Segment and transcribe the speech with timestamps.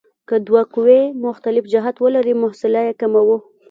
[0.27, 3.37] که دوه قوې مخالف جهت ولري محصله یې کموو.